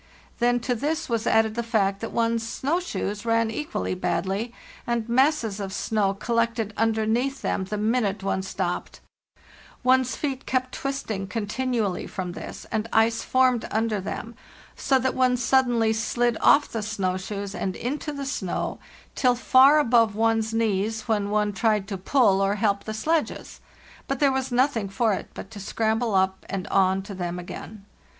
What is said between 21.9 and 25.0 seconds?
pull or help the sledges; but there was nothing